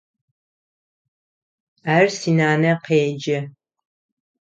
[1.95, 3.39] Ар синанэ къеджэ.